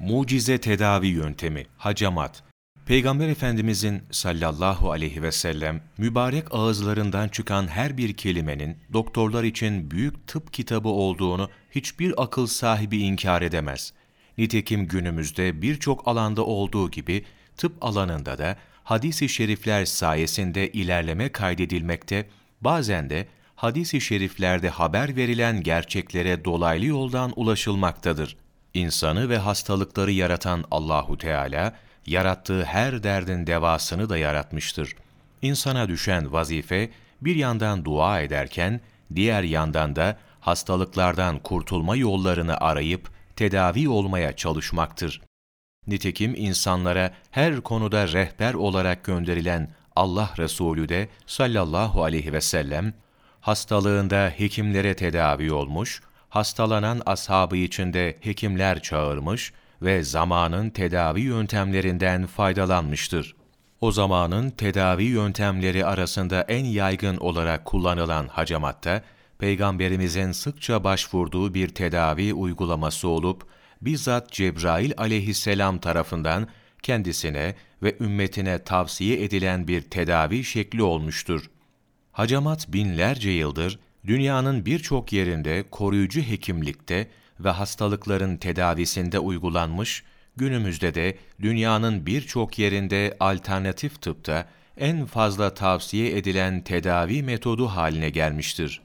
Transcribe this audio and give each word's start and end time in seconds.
Mucize 0.00 0.58
tedavi 0.58 1.06
yöntemi, 1.06 1.66
hacamat. 1.78 2.42
Peygamber 2.86 3.28
Efendimizin 3.28 4.02
sallallahu 4.10 4.92
aleyhi 4.92 5.22
ve 5.22 5.32
sellem 5.32 5.82
mübarek 5.98 6.54
ağızlarından 6.54 7.28
çıkan 7.28 7.68
her 7.68 7.96
bir 7.96 8.12
kelimenin 8.12 8.76
doktorlar 8.92 9.44
için 9.44 9.90
büyük 9.90 10.26
tıp 10.26 10.52
kitabı 10.52 10.88
olduğunu 10.88 11.50
hiçbir 11.70 12.22
akıl 12.22 12.46
sahibi 12.46 12.98
inkar 12.98 13.42
edemez. 13.42 13.92
Nitekim 14.38 14.88
günümüzde 14.88 15.62
birçok 15.62 16.08
alanda 16.08 16.44
olduğu 16.44 16.90
gibi 16.90 17.24
tıp 17.56 17.84
alanında 17.84 18.38
da 18.38 18.56
hadis-i 18.84 19.28
şerifler 19.28 19.84
sayesinde 19.84 20.72
ilerleme 20.72 21.32
kaydedilmekte, 21.32 22.28
bazen 22.60 23.10
de 23.10 23.26
hadis-i 23.56 24.00
şeriflerde 24.00 24.68
haber 24.68 25.16
verilen 25.16 25.62
gerçeklere 25.62 26.44
dolaylı 26.44 26.86
yoldan 26.86 27.32
ulaşılmaktadır. 27.36 28.36
İnsanı 28.74 29.28
ve 29.28 29.38
hastalıkları 29.38 30.12
yaratan 30.12 30.64
Allahu 30.70 31.18
Teala, 31.18 31.74
yarattığı 32.06 32.64
her 32.64 33.02
derdin 33.02 33.46
devasını 33.46 34.08
da 34.08 34.18
yaratmıştır. 34.18 34.96
İnsana 35.42 35.88
düşen 35.88 36.32
vazife, 36.32 36.90
bir 37.20 37.36
yandan 37.36 37.84
dua 37.84 38.20
ederken, 38.20 38.80
diğer 39.14 39.42
yandan 39.42 39.96
da 39.96 40.18
hastalıklardan 40.40 41.38
kurtulma 41.38 41.96
yollarını 41.96 42.56
arayıp 42.56 43.10
tedavi 43.36 43.88
olmaya 43.88 44.36
çalışmaktır. 44.36 45.20
Nitekim 45.86 46.34
insanlara 46.36 47.14
her 47.30 47.60
konuda 47.60 48.08
rehber 48.08 48.54
olarak 48.54 49.04
gönderilen 49.04 49.74
Allah 49.96 50.30
Resulü 50.38 50.88
de 50.88 51.08
sallallahu 51.26 52.04
aleyhi 52.04 52.32
ve 52.32 52.40
sellem, 52.40 52.94
hastalığında 53.40 54.32
hekimlere 54.36 54.96
tedavi 54.96 55.52
olmuş, 55.52 56.02
hastalanan 56.30 57.02
ashabı 57.06 57.56
içinde 57.56 58.16
hekimler 58.20 58.82
çağırmış 58.82 59.52
ve 59.82 60.02
zamanın 60.02 60.70
tedavi 60.70 61.20
yöntemlerinden 61.20 62.26
faydalanmıştır. 62.26 63.36
O 63.80 63.92
zamanın 63.92 64.50
tedavi 64.50 65.04
yöntemleri 65.04 65.86
arasında 65.86 66.42
en 66.42 66.64
yaygın 66.64 67.16
olarak 67.16 67.64
kullanılan 67.64 68.28
hacamatta, 68.28 69.02
Peygamberimizin 69.38 70.32
sıkça 70.32 70.84
başvurduğu 70.84 71.54
bir 71.54 71.68
tedavi 71.68 72.34
uygulaması 72.34 73.08
olup, 73.08 73.46
bizzat 73.82 74.32
Cebrail 74.32 74.92
aleyhisselam 74.96 75.78
tarafından 75.78 76.48
kendisine 76.82 77.54
ve 77.82 77.96
ümmetine 78.00 78.64
tavsiye 78.64 79.24
edilen 79.24 79.68
bir 79.68 79.82
tedavi 79.82 80.44
şekli 80.44 80.82
olmuştur. 80.82 81.50
Hacamat 82.12 82.72
binlerce 82.72 83.30
yıldır 83.30 83.78
dünyanın 84.06 84.66
birçok 84.66 85.12
yerinde 85.12 85.64
koruyucu 85.70 86.20
hekimlikte 86.20 87.10
ve 87.40 87.50
hastalıkların 87.50 88.36
tedavisinde 88.36 89.18
uygulanmış, 89.18 90.04
günümüzde 90.36 90.94
de 90.94 91.18
dünyanın 91.40 92.06
birçok 92.06 92.58
yerinde 92.58 93.16
alternatif 93.20 94.02
tıpta 94.02 94.46
en 94.76 95.06
fazla 95.06 95.54
tavsiye 95.54 96.16
edilen 96.18 96.60
tedavi 96.60 97.22
metodu 97.22 97.66
haline 97.66 98.10
gelmiştir. 98.10 98.80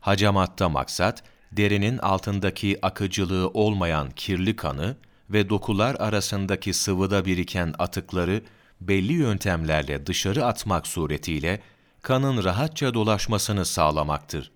Hacamatta 0.00 0.68
maksat, 0.68 1.22
derinin 1.52 1.98
altındaki 1.98 2.78
akıcılığı 2.82 3.48
olmayan 3.48 4.10
kirli 4.10 4.56
kanı 4.56 4.96
ve 5.30 5.48
dokular 5.48 5.96
arasındaki 5.98 6.72
sıvıda 6.72 7.24
biriken 7.24 7.74
atıkları 7.78 8.42
belli 8.80 9.12
yöntemlerle 9.12 10.06
dışarı 10.06 10.46
atmak 10.46 10.86
suretiyle 10.86 11.60
kanın 12.08 12.44
rahatça 12.44 12.94
dolaşmasını 12.94 13.64
sağlamaktır. 13.64 14.50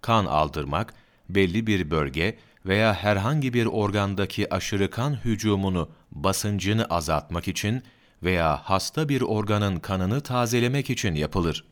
Kan 0.00 0.26
aldırmak, 0.26 0.94
belli 1.28 1.66
bir 1.66 1.90
bölge 1.90 2.38
veya 2.66 2.94
herhangi 2.94 3.54
bir 3.54 3.66
organdaki 3.66 4.54
aşırı 4.54 4.90
kan 4.90 5.24
hücumunu, 5.24 5.88
basıncını 6.12 6.84
azaltmak 6.84 7.48
için 7.48 7.82
veya 8.22 8.60
hasta 8.64 9.08
bir 9.08 9.20
organın 9.20 9.76
kanını 9.76 10.20
tazelemek 10.20 10.90
için 10.90 11.14
yapılır. 11.14 11.64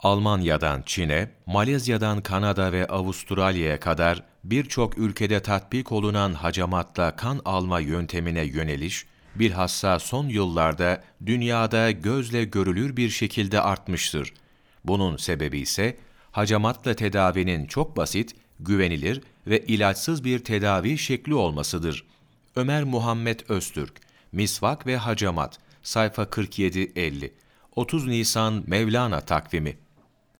Almanya'dan 0.00 0.82
Çin'e, 0.86 1.30
Malezya'dan 1.46 2.22
Kanada 2.22 2.72
ve 2.72 2.86
Avustralya'ya 2.86 3.80
kadar 3.80 4.22
birçok 4.44 4.98
ülkede 4.98 5.42
tatbik 5.42 5.92
olunan 5.92 6.34
hacamatla 6.34 7.16
kan 7.16 7.40
alma 7.44 7.80
yöntemine 7.80 8.42
yöneliş, 8.42 9.06
bilhassa 9.34 9.98
son 9.98 10.28
yıllarda 10.28 11.04
dünyada 11.26 11.90
gözle 11.90 12.44
görülür 12.44 12.96
bir 12.96 13.10
şekilde 13.10 13.60
artmıştır. 13.60 14.32
Bunun 14.84 15.16
sebebi 15.16 15.58
ise 15.58 15.96
hacamatla 16.32 16.94
tedavinin 16.94 17.66
çok 17.66 17.96
basit, 17.96 18.34
güvenilir 18.60 19.22
ve 19.46 19.58
ilaçsız 19.66 20.24
bir 20.24 20.38
tedavi 20.38 20.98
şekli 20.98 21.34
olmasıdır. 21.34 22.04
Ömer 22.56 22.84
Muhammed 22.84 23.40
Öztürk, 23.48 24.00
Misvak 24.32 24.86
ve 24.86 24.96
Hacamat, 24.96 25.58
sayfa 25.82 26.22
47-50, 26.22 27.30
30 27.76 28.06
Nisan 28.06 28.64
Mevlana 28.66 29.20
takvimi 29.20 29.78